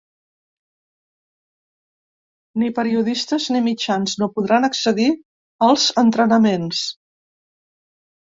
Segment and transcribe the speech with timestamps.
[2.61, 5.07] Ni periodistes ni mitjans no podran accedir
[5.69, 6.83] als entrenaments.